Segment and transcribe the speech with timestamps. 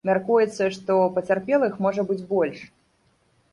[0.09, 2.67] Мяркуецца, што пацярпелых можа быць больш.